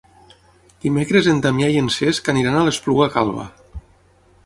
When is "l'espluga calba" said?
2.71-3.49